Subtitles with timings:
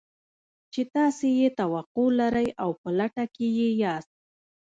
[0.73, 4.13] چې تاسې يې توقع لرئ او په لټه کې يې ياست.